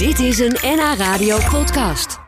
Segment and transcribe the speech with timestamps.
[0.00, 2.18] Dit is een NH Radio podcast.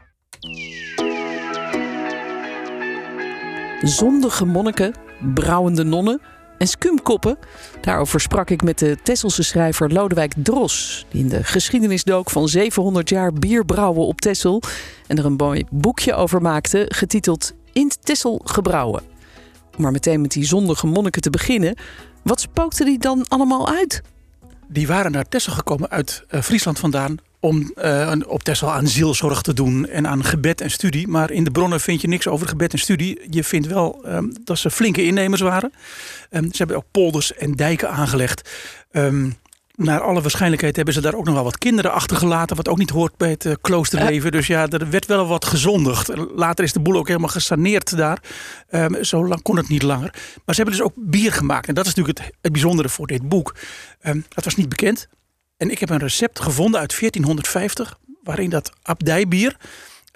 [3.83, 4.95] Zondige monniken,
[5.35, 6.21] brouwende nonnen
[6.59, 7.39] en skumkoppen.
[7.81, 11.07] Daarover sprak ik met de Tesselse schrijver Lodewijk Dros...
[11.09, 14.63] die in de geschiedenis dook van 700 jaar bierbrouwen op Tessel...
[15.07, 19.03] en er een mooi boekje over maakte, getiteld In Tessel gebrouwen.
[19.77, 21.77] Om maar meteen met die zondige monniken te beginnen...
[22.23, 24.03] wat spookte die dan allemaal uit?
[24.69, 29.43] Die waren naar Tessel gekomen uit uh, Friesland vandaan om uh, op Texel aan zielzorg
[29.43, 31.09] te doen en aan gebed en studie.
[31.09, 33.21] Maar in de bronnen vind je niks over gebed en studie.
[33.31, 35.73] Je vindt wel um, dat ze flinke innemers waren.
[36.31, 38.51] Um, ze hebben ook polders en dijken aangelegd.
[38.93, 39.37] Um,
[39.75, 42.57] naar alle waarschijnlijkheid hebben ze daar ook nog wel wat kinderen achtergelaten.
[42.57, 44.27] Wat ook niet hoort bij het uh, kloosterleven.
[44.27, 44.39] Uh.
[44.39, 46.11] Dus ja, er werd wel wat gezondigd.
[46.35, 48.23] Later is de boel ook helemaal gesaneerd daar.
[48.71, 50.11] Um, zo lang kon het niet langer.
[50.45, 51.69] Maar ze hebben dus ook bier gemaakt.
[51.69, 53.55] En dat is natuurlijk het, het bijzondere voor dit boek.
[54.03, 55.09] Um, dat was niet bekend.
[55.63, 59.57] En ik heb een recept gevonden uit 1450, waarin dat abdijbier,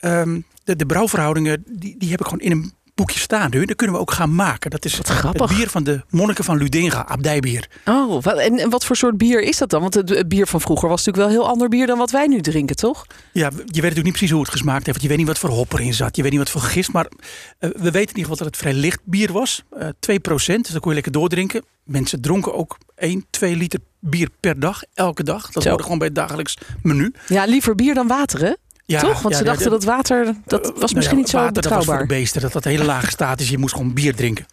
[0.01, 3.65] um, de, de brouwverhoudingen, die, die heb ik gewoon in een boekje staan nu.
[3.65, 4.71] Dat kunnen we ook gaan maken.
[4.71, 5.49] Dat is wat grappig.
[5.49, 7.69] het bier van de monniken van Ludenga, abdijbier.
[7.85, 9.81] Oh, en, wat voor soort bier is dat dan?
[9.81, 12.41] Want het, bier van vroeger was natuurlijk wel heel ander bier dan wat wij nu
[12.41, 13.07] drinken, toch?
[13.33, 14.99] Ja, je weet natuurlijk niet precies hoe het gesmaakt heeft.
[14.99, 16.17] Want je weet niet wat voor hopper in zat.
[16.17, 16.93] Je weet niet wat voor gist.
[16.93, 19.63] Maar uh, we weten in ieder geval dat het vrij licht bier was.
[19.79, 19.91] Uh, 2%,
[20.37, 21.65] dus dan kon je lekker doordrinken.
[21.85, 25.51] Mensen dronken ook 1, 2 liter bier per dag, elke dag.
[25.51, 27.13] Dat hoorde gewoon bij het dagelijks menu.
[27.29, 28.53] Ja, liever bier dan water, hè?
[28.87, 29.23] Ja, Toch?
[29.23, 31.87] Want ja, ze dachten ja, dat water, dat was nou misschien niet zo water, betrouwbaar.
[31.87, 33.49] Dat was voor de beesten, dat dat hele lage staat is.
[33.49, 34.47] Je moest gewoon bier drinken.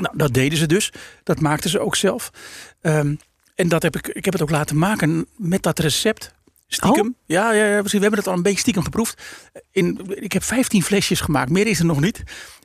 [0.00, 0.92] Nou, dat deden ze dus.
[1.22, 2.30] Dat maakten ze ook zelf.
[2.80, 3.18] Um,
[3.54, 6.34] en dat heb ik, ik heb het ook laten maken met dat recept.
[6.66, 7.06] Stiekem.
[7.06, 7.14] Oh?
[7.26, 9.22] Ja, ja, ja, we hebben het al een beetje stiekem geproefd.
[9.70, 11.50] In, ik heb 15 flesjes gemaakt.
[11.50, 12.22] Meer is er nog niet.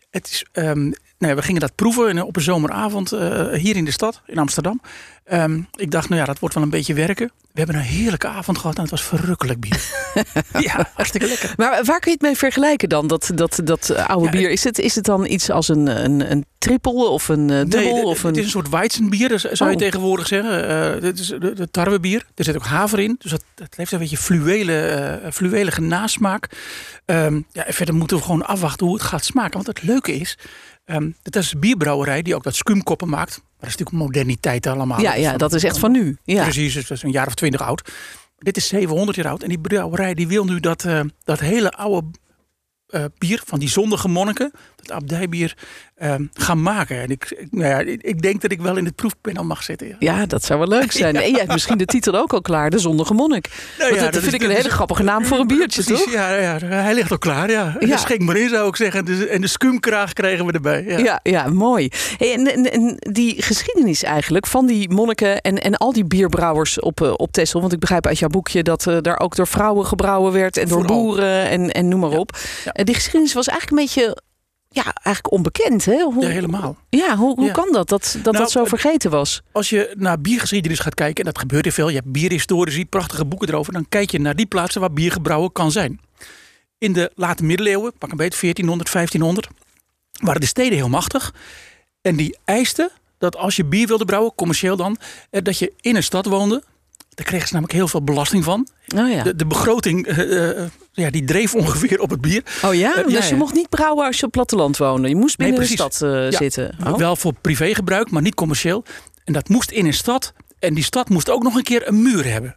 [0.09, 3.85] Het is, um, nou ja, we gingen dat proeven op een zomeravond uh, hier in
[3.85, 4.81] de stad, in Amsterdam.
[5.33, 7.31] Um, ik dacht, nou ja, dat wordt wel een beetje werken.
[7.51, 9.81] We hebben een heerlijke avond gehad en het was verrukkelijk bier.
[10.67, 11.53] ja, hartstikke lekker.
[11.57, 14.49] Maar waar kun je het mee vergelijken dan, dat, dat, dat oude ja, bier?
[14.49, 17.79] Is het, is het dan iets als een, een, een trippel of een uh, dubbel?
[17.79, 18.29] Nee, of een...
[18.29, 19.81] het is een soort Weizenbier, zou je oh.
[19.81, 20.69] tegenwoordig zeggen.
[20.95, 22.25] Uh, dit is de, de tarwebier.
[22.35, 26.49] Er zit ook haver in, dus dat, dat heeft een beetje fluwele, uh, fluwelige nasmaak.
[27.05, 29.53] Um, ja, verder moeten we gewoon afwachten hoe het gaat smaken.
[29.53, 30.37] Want het leuke is,
[30.95, 33.37] um, dat is een bierbrouwerij die ook dat skumkoppen maakt.
[33.37, 35.01] Maar dat is natuurlijk moderniteit allemaal.
[35.01, 36.17] Ja, ja dat is echt van nu.
[36.23, 36.43] Ja.
[36.43, 37.91] Precies, dat is een jaar of twintig oud.
[38.37, 39.43] Dit is 700 jaar oud.
[39.43, 42.07] En die brouwerij die wil nu dat, uh, dat hele oude
[42.89, 45.55] uh, bier van die zondige monniken, dat abdijbier,
[46.01, 47.01] uh, gaan maken.
[47.01, 49.87] En ik, ik, nou ja, ik denk dat ik wel in het proefpanel mag zitten.
[49.87, 51.05] Ja, ja dat zou wel leuk zijn.
[51.17, 51.21] Ja.
[51.23, 53.49] En jij hebt misschien de titel ook al klaar, de zondige monnik.
[53.77, 56.03] Nou, ja, dat, dat vind is, ik een hele grappige naam voor een biertje, precies,
[56.03, 56.13] toch?
[56.13, 57.75] Ja, ja, hij ligt al klaar, ja.
[57.79, 57.97] ja.
[57.97, 58.99] Schenk maar in, zou ik zeggen.
[58.99, 60.83] En de, en de skumkraag krijgen we erbij.
[60.83, 61.89] Ja, ja, ja mooi.
[62.17, 66.79] Hey, en, en, en, die geschiedenis eigenlijk van die monniken en, en al die bierbrouwers
[66.79, 67.59] op, uh, op Texel.
[67.59, 70.67] Want ik begrijp uit jouw boekje dat uh, daar ook door vrouwen gebrouwen werd en
[70.67, 72.37] door boeren en, en noem maar op.
[72.77, 74.21] Uh, die geschiedenis was eigenlijk een beetje
[74.69, 75.85] ja, eigenlijk onbekend.
[75.85, 76.01] Hè?
[76.01, 76.77] Hoe, ja, helemaal.
[76.89, 77.51] Ja, hoe, hoe ja.
[77.51, 79.41] kan dat, dat dat, nou, dat zo vergeten was?
[79.51, 81.89] Als je naar biergeschiedenis gaat kijken, en dat gebeurt heel veel.
[81.89, 83.73] Je hebt bierhistorici, prachtige boeken erover.
[83.73, 85.99] Dan kijk je naar die plaatsen waar bier gebrouwen kan zijn.
[86.77, 89.47] In de late middeleeuwen, pak een beetje 1400, 1500,
[90.21, 91.33] waren de steden heel machtig.
[92.01, 94.97] En die eisten dat als je bier wilde brouwen, commercieel dan,
[95.29, 96.63] dat je in een stad woonde.
[97.09, 98.67] Daar kregen ze namelijk heel veel belasting van.
[98.95, 99.23] Oh ja.
[99.23, 100.65] de, de begroting uh,
[101.03, 102.43] ja, die dreef ongeveer op het bier.
[102.63, 102.97] Oh ja?
[102.97, 105.09] Uh, dus je mocht niet brouwen als je op platteland woonde.
[105.09, 106.77] Je moest binnen nee, de stad ja, zitten.
[106.85, 106.97] Oh.
[106.97, 108.83] Wel voor privégebruik, maar niet commercieel.
[109.23, 110.33] En dat moest in een stad.
[110.59, 112.55] En die stad moest ook nog een keer een muur hebben.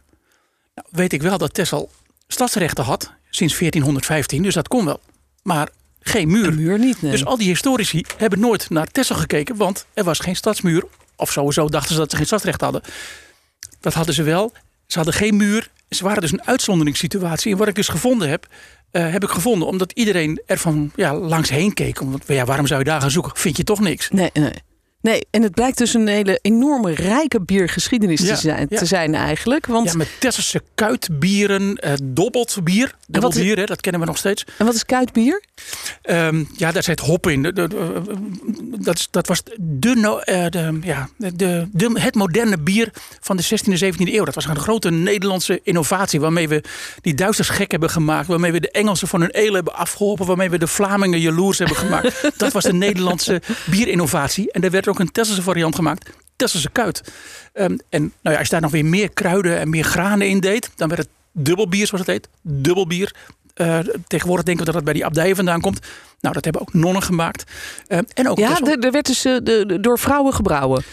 [0.75, 1.89] Nou, weet ik wel dat Texel
[2.27, 4.99] stadsrechten had sinds 1415, dus dat kon wel.
[5.43, 5.69] Maar
[5.99, 6.47] geen muur.
[6.47, 7.11] Een muur niet, nee.
[7.11, 10.83] Dus al die historici hebben nooit naar Texel gekeken, want er was geen stadsmuur.
[11.15, 12.81] Of sowieso dachten ze dat ze geen stadsrecht hadden.
[13.79, 14.51] Dat hadden ze wel.
[14.91, 15.69] Ze hadden geen muur.
[15.89, 17.51] Ze waren dus een uitzonderingssituatie.
[17.51, 18.47] En wat ik dus gevonden heb,
[18.91, 21.99] uh, heb ik gevonden omdat iedereen er van ja, langs heen keek.
[21.99, 23.31] Want ja, waarom zou je daar gaan zoeken?
[23.35, 24.09] Vind je toch niks?
[24.09, 24.53] Nee, nee.
[25.01, 28.77] Nee, en het blijkt dus een hele enorme rijke biergeschiedenis ja, te, zijn, ja.
[28.77, 29.65] te zijn eigenlijk.
[29.65, 29.87] Want...
[29.87, 32.95] Ja, met Tesselse kuitbieren, uh, dobbeltbier.
[33.07, 33.65] Dubbelbier, is...
[33.65, 34.45] dat kennen we nog steeds.
[34.57, 35.43] En wat is kuitbier?
[36.09, 37.43] Um, ja, daar zit hop in.
[37.43, 38.03] De, de, de,
[38.79, 41.09] dat, dat was de, de, ja,
[41.93, 42.89] het moderne bier
[43.19, 44.25] van de 16e en 17e eeuw.
[44.25, 46.63] Dat was een grote Nederlandse innovatie waarmee we
[47.01, 48.27] die Duitsers gek hebben gemaakt.
[48.27, 50.25] Waarmee we de Engelsen van hun eel hebben afgeholpen.
[50.25, 52.21] Waarmee we de Vlamingen jaloers hebben gemaakt.
[52.37, 54.51] dat was de Nederlandse bierinnovatie.
[54.51, 56.09] En daar werd ook een Tesselse variant gemaakt.
[56.35, 57.13] Tesselse kuit.
[57.53, 60.39] Um, en nou ja, als je daar nog weer meer kruiden en meer granen in
[60.39, 62.29] deed, dan werd het dubbelbier, zoals het heet.
[62.41, 63.15] Dubbelbier.
[63.55, 65.79] Uh, tegenwoordig denken we dat het bij die abdijen vandaan komt.
[66.19, 67.51] Nou, dat hebben ook nonnen gemaakt.
[67.87, 70.83] Uh, en ook ja, er, er werd dus uh, de, de, door vrouwen gebrouwen.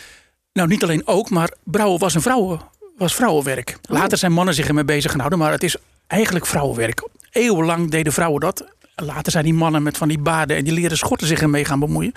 [0.53, 2.61] Nou, niet alleen ook, maar brouwen was een vrouwen,
[2.97, 3.79] was vrouwenwerk.
[3.83, 3.99] Oh.
[3.99, 7.09] Later zijn mannen zich ermee bezig gehouden, maar het is eigenlijk vrouwenwerk.
[7.31, 8.65] Eeuwenlang deden vrouwen dat.
[9.05, 11.79] Later zijn die mannen met van die baden en die leren schorten zich ermee gaan
[11.81, 12.13] bemoeien.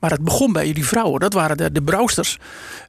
[0.00, 1.20] Maar het begon bij die vrouwen.
[1.20, 2.38] Dat waren de, de brouwsters.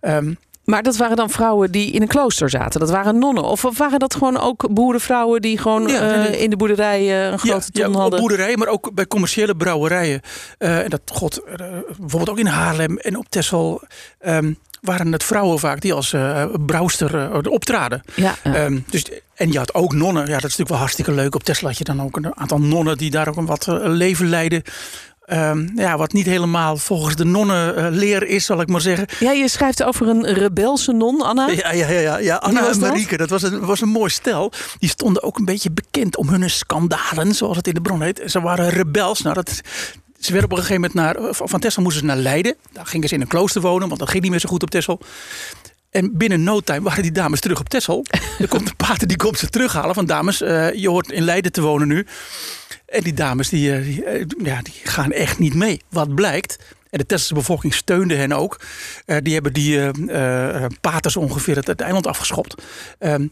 [0.01, 0.33] Ehm,
[0.65, 2.79] Maar dat waren dan vrouwen die in een klooster zaten.
[2.79, 3.43] Dat waren nonnen.
[3.43, 7.39] Of waren dat gewoon ook boerenvrouwen die gewoon Ja, eh, in de boerderij eh, een
[7.39, 8.19] grote ja, ton ja, hadden?
[8.19, 10.21] op boerderijen, maar ook bij commerciële brouwerijen.
[10.57, 11.41] Eh, en dat god,
[11.97, 13.81] bijvoorbeeld ook in Haarlem en op Texel.
[14.19, 14.53] ehm,
[14.85, 18.03] waren het vrouwen vaak die als eh, brouwster eh, optraden.
[18.15, 18.53] Ja, ja.
[18.53, 19.05] Ehm, dus,
[19.35, 20.21] en je had ook nonnen.
[20.21, 21.35] Ja, dat is natuurlijk wel hartstikke leuk.
[21.35, 23.75] Op Tesla had je dan ook een aantal nonnen die daar ook een wat eh,
[23.81, 24.61] leven leiden.
[25.25, 29.07] Ehm, ja, wat niet helemaal volgens de nonnenleer is, zal ik maar zeggen.
[29.19, 31.47] ja, je schrijft over een rebelse non, Anna.
[31.47, 32.17] Ja, ja, ja, ja.
[32.17, 32.35] ja.
[32.35, 32.79] Anna en dat?
[32.79, 34.51] Marieke, dat was een, was een mooi stel.
[34.79, 38.21] Die stonden ook een beetje bekend om hun schandalen, zoals het in de bron heet.
[38.25, 39.21] Ze waren rebels.
[39.21, 39.61] Nou, dat,
[40.25, 42.55] ze werden op een gegeven moment naar, van Texel moesten ze naar Leiden.
[42.71, 44.69] Daar gingen ze in een klooster wonen, want dat ging niet meer zo goed op
[44.69, 44.99] Texel.
[45.89, 48.05] En binnen no time waren die dames terug op Texel.
[48.39, 51.51] Er komt een pater die komt ze terughalen van dames, eh, je hoort in Leiden
[51.51, 52.05] te wonen nu.
[52.85, 55.81] En die dames die, eh, die, eh, ja, die gaan echt niet mee.
[55.89, 56.57] Wat blijkt,
[56.95, 58.59] en de Tesselse bevolking steunde hen ook.
[59.05, 62.55] eh, die hebben die eh, eh, paters ongeveer het, het eiland afgeschopt.
[62.99, 63.27] Ehm,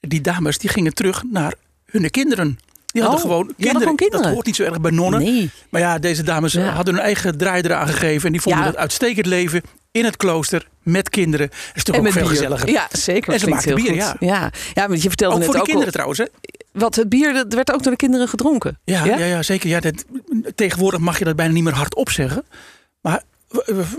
[0.00, 1.54] die dames die gingen terug naar
[1.84, 2.58] hun kinderen.
[2.94, 3.64] Die hadden Oh, gewoon kinderen.
[3.64, 4.22] hadden gewoon kinderen.
[4.24, 5.22] Dat hoort niet zo erg bij nonnen.
[5.22, 5.50] Nee.
[5.68, 6.62] Maar ja, deze dames Ja.
[6.68, 8.26] hadden hun eigen draai eraan gegeven.
[8.26, 8.66] En die vonden Ja.
[8.68, 11.46] het uitstekend leven in het klooster met kinderen.
[11.48, 12.30] Dat is En natuurlijk ook veel bier.
[12.36, 12.68] gezelliger.
[12.70, 13.32] Ja, zeker.
[13.32, 14.16] En ze maakten heel bier, goed.
[14.20, 14.26] ja.
[14.34, 14.50] ja.
[14.74, 16.18] Ja, want je vertelde Ook net voor de ook al- kinderen trouwens.
[16.18, 16.26] Hè?
[16.72, 18.78] wat het bier dat werd ook door de kinderen gedronken.
[18.84, 19.16] Ja, Ja?
[19.18, 19.24] ja?
[19.24, 19.68] Ja, zeker.
[19.68, 20.04] Ja, dat,
[20.54, 22.44] tegenwoordig mag je dat bijna niet meer hardop zeggen.
[23.00, 23.22] Maar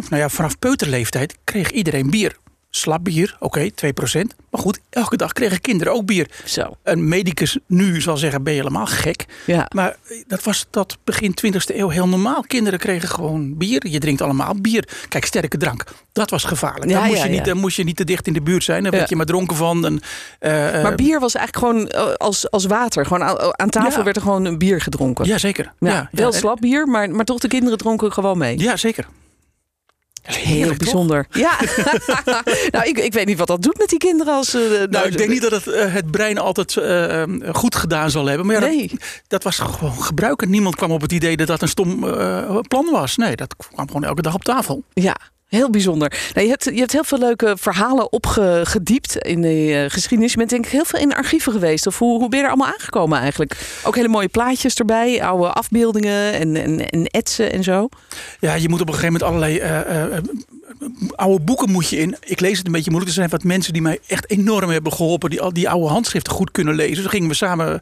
[0.09, 2.36] nou ja, vanaf peuterleeftijd kreeg iedereen bier.
[2.75, 3.74] Slap bier, oké, 2%.
[4.50, 6.30] Maar goed, elke dag kregen kinderen ook bier.
[6.45, 6.77] Zo.
[6.83, 9.25] Een medicus nu zal zeggen, ben je helemaal gek.
[9.45, 9.66] Ja.
[9.74, 9.95] Maar
[10.27, 12.44] dat was tot begin 20e eeuw heel normaal.
[12.48, 13.88] Kinderen kregen gewoon bier.
[13.88, 14.88] Je drinkt allemaal bier.
[15.10, 15.83] Kijk, sterke drank.
[16.12, 16.92] Dat was gevaarlijk.
[16.92, 18.83] Ja, dan, moest ja, je niet, moest je niet te dicht in de buurt zijn.
[18.83, 19.86] Dan werd je maar dronken van.
[19.86, 20.01] En,
[20.39, 23.06] eh, eh, Maar bier was eigenlijk gewoon eh, als, als water.
[23.06, 23.24] Gewoon
[23.57, 25.25] aan, tafel werd er gewoon een bier gedronken.
[25.25, 25.74] Ja, zeker.
[25.80, 28.60] Ja, wel slap bier, maar, maar toch de kinderen dronken gewoon mee.
[28.60, 29.07] Ja, zeker.
[30.25, 30.77] Dat is Heel heerlijk, toch?
[30.77, 31.25] bijzonder.
[31.31, 31.57] Ja.
[32.72, 34.88] nou, ik, ik weet niet wat dat doet met die kinderen als ze.
[34.89, 38.25] Nou, ik denk niet dat het, eh, het brein altijd eh, eh, goed gedaan zal
[38.25, 38.45] hebben.
[38.45, 38.88] Maar ja, Nee.
[38.89, 40.50] dat, dat was gewoon gebruiken.
[40.50, 43.16] Niemand kwam op het idee dat dat een stom eh, plan was.
[43.16, 44.83] Nee, dat kwam gewoon elke dag op tafel.
[44.94, 45.16] Ja,
[45.55, 46.11] heel bijzonder.
[46.33, 50.31] Nou, je, hebt, je hebt heel veel leuke verhalen opgediept in de eh, geschiedenis.
[50.31, 51.87] Je bent denk ik heel veel in archieven geweest.
[51.87, 53.79] Of hoe, hoe ben je er allemaal aangekomen eigenlijk?
[53.83, 57.89] Ook hele mooie plaatjes erbij, oude afbeeldingen en, en, en etsen en zo.
[58.39, 60.17] Ja, je moet op een gegeven moment allerlei eh,
[61.15, 62.15] oude boeken moet je in.
[62.19, 63.15] Ik lees het een beetje moeilijk.
[63.15, 65.29] Er zijn wat mensen die mij echt enorm hebben geholpen.
[65.29, 66.95] Die al die oude handschriften goed kunnen lezen.
[67.03, 67.79] Dus gingen we samen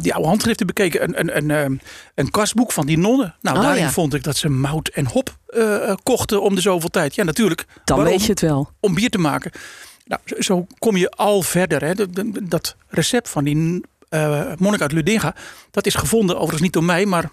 [0.00, 1.18] die oude handschriften bekeken.
[1.18, 1.80] Een, een, een,
[2.14, 3.34] een kastboek van die nonnen.
[3.40, 3.90] Nou, Oh, daarin ja.
[3.90, 7.14] vond ik dat ze mout en hop eh, eh, kochten om de zoveel tijd.
[7.14, 7.64] Ja, natuurlijk.
[7.84, 8.14] Dan Waarom?
[8.16, 8.70] weet je het wel.
[8.80, 9.50] om bier te maken.
[10.04, 11.84] Nou, zo- zo kom je al verder.
[11.84, 11.94] Hè.
[11.94, 15.34] De- Dat recept van die eh monnik uit Ludinga,
[15.70, 17.30] dat is gevonden, overigens niet door mij, maar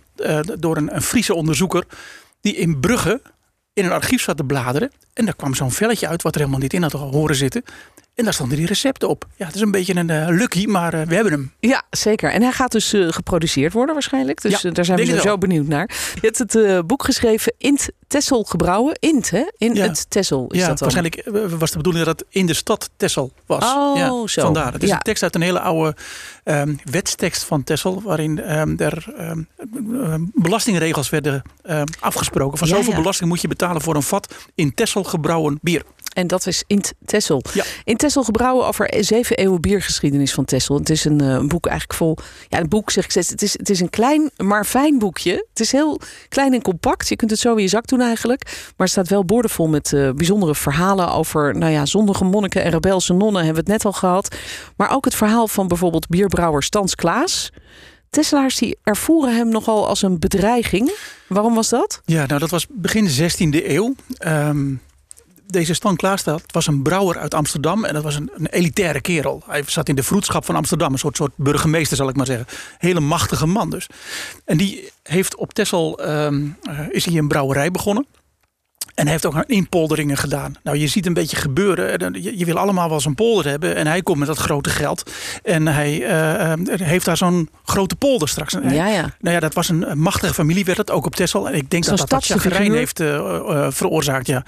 [0.60, 1.84] door een, een Friese onderzoeker,
[2.42, 3.22] die in Brugge
[3.74, 4.92] in een archief zat te bladeren.
[5.14, 7.64] En daar kwam zo'n velletje uit wat er helemaal niet in had horen zitten.
[8.16, 9.28] En daar stonden die recepten op.
[9.36, 11.52] Ja, het is een beetje een eh, lucky, maar eh, we hebben hem.
[11.60, 12.32] Ja, zeker.
[12.32, 14.42] En hij gaat dus eh, geproduceerd worden waarschijnlijk.
[14.42, 15.90] Dus Ja, daar zijn we sowieso benieuwd naar.
[16.22, 18.98] Je hebt het boek geschreven Int Tessel gebrouwen.
[19.00, 19.44] Int, hè?
[19.58, 19.88] In Ja.
[19.88, 20.92] het Tessel is ja, dat dan.
[20.92, 23.64] waarschijnlijk was de bedoeling dat het in de stad Tessel was.
[23.64, 24.42] Oh, ja, zo.
[24.42, 24.74] Vandaar.
[24.74, 25.96] Het is een tekst uit een hele oude
[26.44, 31.42] ehm, wetstekst van Tessel, waarin ehm, er ehm, belastingregels werden
[32.00, 32.58] afgesproken.
[32.58, 35.84] Van zoveel belasting moet je betalen voor een vat in Tessel gebrouwen bier.
[36.10, 37.44] En dat is Int Tessel.
[37.54, 37.64] Ja.
[37.84, 40.78] In Tessel gebrouwen over zeven eeuwen biergeschiedenis van Tessel.
[40.78, 42.18] Het is een, eh, een boek eigenlijk vol.
[42.48, 43.30] Ja, een boek zeg ik steeds.
[43.30, 45.48] Het is, het is een klein maar fijn boekje.
[45.50, 46.00] Het is heel
[46.30, 47.10] klein en compact.
[47.10, 48.44] Je kunt het zo in je zak doen eigenlijk.
[48.46, 52.72] Maar er staat wel boordevol met eh, bijzondere verhalen over nou ja, zondige monniken en
[52.72, 53.46] rebelse nonnen.
[53.46, 54.36] Hebben we het net al gehad.
[54.76, 57.52] Maar ook het verhaal van bijvoorbeeld bierbrouwer Stans Klaas.
[58.10, 60.92] Tesselaars die ervoeren hem nogal als een bedreiging.
[61.28, 62.02] Waarom was dat?
[62.06, 63.96] Ja, nou dat was begin 16e eeuw.
[64.18, 64.74] Ehm,
[65.52, 67.86] deze Stan Klaasstad was een brouwer uit Amsterdam.
[67.86, 69.44] En dat was een, een elitaire kerel.
[69.48, 70.92] Hij zat in de vroedschap van Amsterdam.
[70.92, 72.48] Een soort, soort burgemeester zal ik maar zeggen.
[72.78, 73.88] Hele machtige man dus.
[74.46, 78.06] En die heeft op Texel ehm, eh, is hij een brouwerij begonnen.
[78.96, 80.56] En hij heeft ook aan inpolderingen gedaan.
[80.64, 82.00] Nou, je ziet een beetje gebeuren.
[82.00, 83.76] En, eh, Je, je wil allemaal wel zo'n polder hebben.
[83.76, 85.12] En hij komt met dat grote geld.
[85.44, 88.54] En hij eh, eh, heeft daar zo'n grote polder straks.
[88.54, 89.14] Ja, ja.
[89.20, 91.48] nou ja, dat was een machtige familie, werd het ook op Texel.
[91.48, 94.28] En ik denk dat dat stadse chagrijn heeft eh, veroorzaakt.
[94.28, 94.44] Ja.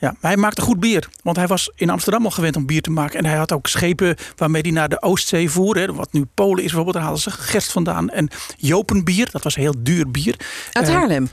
[0.00, 1.08] Ja, maar hij maakte goed bier.
[1.22, 3.18] Want hij was in Amsterdam al gewend om bier te maken.
[3.18, 5.76] En hij had ook schepen waarmee hij naar de Oostzee voer.
[5.76, 6.94] Hè, wat nu Polen is bijvoorbeeld.
[6.94, 8.10] Daar haalden ze gerst vandaan.
[8.10, 10.36] En Jopenbier, dat was heel duur bier.
[10.72, 11.28] Uit Haarlem.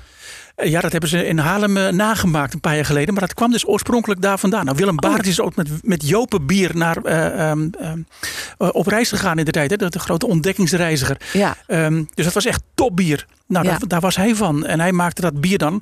[0.56, 3.14] Eh, ja, dat hebben ze in Haarlem eh, nagemaakt een paar jaar geleden.
[3.14, 4.66] Maar dat kwam dus oorspronkelijk daar vandaan.
[4.66, 8.00] Nou, Willem Baart is ook met, met Jopen bier naar, eh, ehm, ehm,
[8.58, 9.70] eh, op reis gegaan in de tijd.
[9.72, 9.78] Hè?
[9.78, 11.18] De, de grote ontdekkingsreiziger.
[11.34, 11.56] Ja.
[11.68, 13.26] Ehm, dus dat was echt topbier.
[13.48, 13.78] Nou, Ja.
[13.78, 14.66] dat- daar was hij van.
[14.66, 15.82] En hij maakte dat bier dan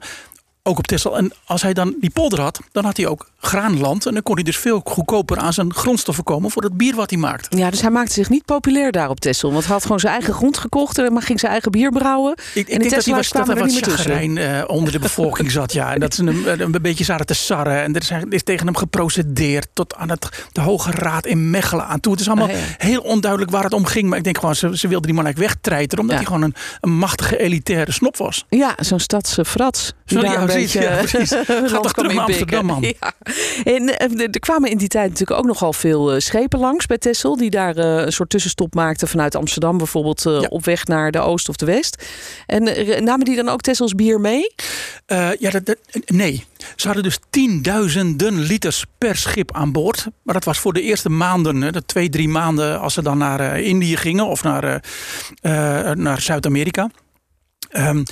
[0.63, 1.17] ook op Texel.
[1.17, 4.05] En als hij dan die polder had, dan had hij ook graanland.
[4.05, 7.09] En dan kon hij dus veel goedkoper aan zijn grondstoffen komen voor het bier wat
[7.09, 7.55] hij maakt.
[7.57, 9.51] Ja, dus hij maakte zich niet populair daar op Texel.
[9.51, 12.31] Want hij had gewoon zijn eigen grond gekocht en maar ging zijn eigen bier brouwen.
[12.33, 14.99] Ik, ik en de denk dat hij was, dat er wat chagrijn eh, onder de
[15.09, 15.73] bevolking zat.
[15.73, 17.81] Ja, en dat ze hem eh, een beetje zaten te sarren.
[17.83, 21.85] En er is, is tegen hem geprocedeerd tot aan het, de Hoge Raad in Mechelen
[21.85, 22.11] aan toe.
[22.11, 22.59] Het is allemaal Ah, ja.
[22.77, 24.09] heel onduidelijk waar het om ging.
[24.09, 25.99] Maar ik denk gewoon, ze, ze wilden die man eigenlijk wegtreiteren.
[26.03, 26.23] Omdat Ja.
[26.23, 28.45] hij gewoon een, een machtige elitaire snop was.
[28.49, 29.93] Ja, zo'n stadse frats.
[30.05, 30.17] die
[30.51, 31.29] Precies, beetje, ja, precies.
[31.47, 32.23] Ga land toch terug naar.
[32.25, 32.81] Amsterdam, man.
[32.81, 33.13] Ja.
[33.63, 36.97] En eh, er kwamen in die tijd natuurlijk ook nogal veel eh, schepen langs bij
[36.97, 37.37] Texel.
[37.37, 40.25] Die daar eh, een soort tussenstop maakten vanuit Amsterdam bijvoorbeeld.
[40.25, 40.47] eh, Ja.
[40.47, 42.03] op weg naar de oost of de west.
[42.45, 44.53] En eh, namen die dan ook Tessels bier mee?
[45.05, 46.45] Eh, ja, dat, dat- nee.
[46.75, 50.07] Ze hadden dus tienduizenden liters per schip aan boord.
[50.23, 53.39] Maar dat was voor de eerste maanden, de twee, drie maanden als ze dan naar
[53.39, 54.63] eh, Indië gingen of naar,
[55.41, 56.89] eh, eh, naar Zuid-Amerika.
[57.69, 58.03] Ehm,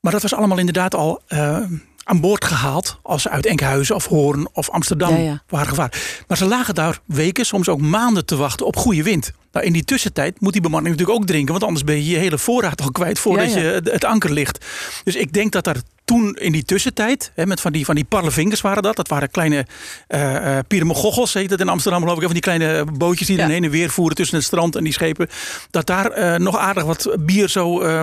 [0.00, 1.62] maar dat was allemaal inderdaad al eh,
[2.04, 5.42] aan boord gehaald als ze uit Enkhuizen of Hoorn of Amsterdam Ja, ja.
[5.48, 5.98] waren gevaren.
[6.26, 9.32] Maar ze lagen daar weken, soms ook maanden te wachten op goede wind.
[9.52, 12.16] Nou, in die tussentijd moet die bemanning natuurlijk ook drinken, want anders ben je je
[12.16, 14.64] hele voorraad al kwijt voordat Ja, je het, anker ligt.
[15.04, 18.04] Dus ik denk dat er toen in die tussentijd, hè, met van die, van die
[18.04, 18.96] parlevingers waren dat.
[18.96, 19.66] Dat waren kleine
[20.06, 22.22] eh uh, pieremogoggels, heet het in Amsterdam geloof ik.
[22.24, 23.42] Van die kleine bootjes die Ja.
[23.42, 25.28] dan heen en weer voeren tussen het strand en die schepen.
[25.70, 28.00] Dat daar eh, nog aardig wat bier zo eh,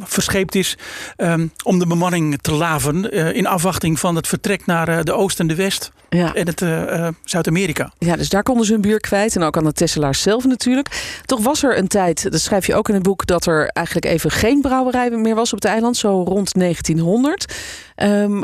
[0.00, 0.76] verscheept is.
[1.16, 3.10] ehm, om de bemanning te laven.
[3.10, 5.92] eh, in afwachting van het vertrek naar eh, de Oost en de West.
[6.08, 6.34] Ja.
[6.34, 7.92] En het eh, eh, Zuid-Amerika.
[7.98, 9.36] Ja, dus daar konden ze hun bier kwijt.
[9.36, 11.20] En ook aan de Tesselaars zelf natuurlijk.
[11.24, 14.06] Toch was er een tijd, dat schrijf je ook in het boek, dat er eigenlijk
[14.06, 15.96] even geen brouwerij meer was op het eiland.
[15.96, 17.54] Zo rond 1900.
[17.94, 18.42] Ehm,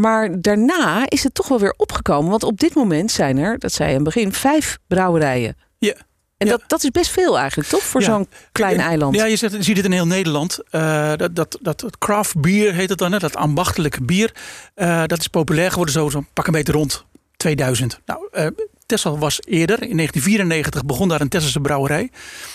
[0.00, 2.30] maar daarna is het toch wel weer opgekomen.
[2.30, 5.56] Want op dit moment zijn er, dat zei je aan het begin, vijf brouwerijen.
[5.78, 5.94] Ja.
[6.36, 6.52] En Ja.
[6.52, 7.82] dat, dat is best veel eigenlijk, toch?
[7.82, 8.06] Voor Ja.
[8.06, 9.14] zo'n klein eiland.
[9.16, 10.58] Ja, je, zegt, je ziet het in heel Nederland.
[10.70, 13.18] Eh, dat, dat, dat, dat craft bier heet het dan, hè?
[13.18, 14.34] dat ambachtelijke bier.
[14.74, 17.04] eh, dat is populair geworden, zo, zo pak een beetje rond
[17.36, 18.00] 2000.
[18.06, 18.46] Nou, eh
[18.86, 22.10] Texel was eerder, in 1994 begon daar een Tesselse brouwerij.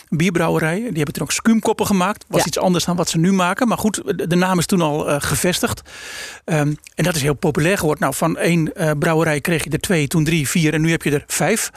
[0.10, 0.76] Een bierbrouwerij.
[0.76, 2.26] Die hebben toen ook skuumkoppen gemaakt.
[2.28, 2.46] Was Ja.
[2.48, 3.68] iets anders dan wat ze nu maken.
[3.68, 5.82] Maar goed, de, naam is toen al eh, gevestigd.
[6.46, 8.04] Ehm, en dat is heel populair geworden.
[8.04, 10.74] Nou, van één eh, brouwerij kreeg je er twee, toen drie, vier.
[10.74, 11.72] En nu heb je er vijf.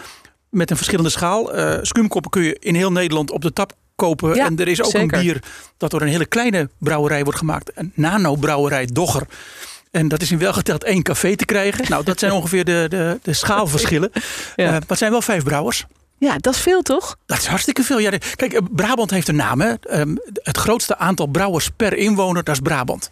[0.51, 1.53] Met een verschillende schaal.
[1.55, 4.35] Eh skuumkoppen kun je in heel Nederland op de tap kopen.
[4.35, 5.19] Ja, en er is ook zeker.
[5.19, 5.43] een bier
[5.77, 7.71] dat door een hele kleine brouwerij wordt gemaakt.
[7.75, 9.27] Een nano-brouwerij Dogger.
[9.95, 11.85] En dat is in wel geteld één café te krijgen.
[11.89, 14.11] Nou, dat zijn ongeveer de, de, de schaalverschillen.
[14.13, 14.65] Ja.
[14.65, 15.85] Eh, maar het zijn wel vijf brouwers.
[16.19, 17.17] Ja, dat is veel toch?
[17.27, 17.99] Dat is hartstikke veel.
[17.99, 19.61] Ja, kijk, eh, Brabant heeft een naam.
[19.61, 19.75] Hè?
[19.75, 23.11] Ehm, het grootste aantal brouwers per inwoner, dat is Brabant.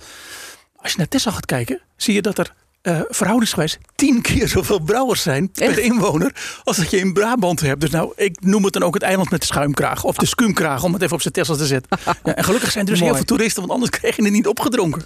[0.77, 4.79] Als je naar Texel gaat kijken, zie je dat er eh verhoudingsgewijs tien keer zoveel
[4.79, 6.35] brouwers zijn per inwoner
[6.65, 7.81] als dat je in Brabant hebt.
[7.81, 10.05] Dus nou, ik noem het dan ook het eiland met de schuimkraag.
[10.05, 11.99] Of de schuimkraag, om het even op zijn Texel te zetten.
[12.25, 14.47] Ja, en gelukkig zijn er dus heel veel toeristen, want anders krijg je het niet
[14.47, 15.03] opgedronken.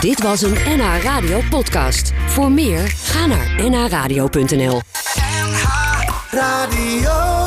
[0.00, 2.12] Dit was een NH Radio podcast.
[2.26, 4.80] Voor meer, ga naar nhradio.nl.
[6.30, 7.43] Radio.